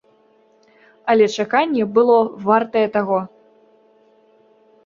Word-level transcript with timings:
Але 1.13 1.25
чаканне 1.35 1.83
было 1.97 2.15
вартае 2.47 2.85
таго. 2.97 3.19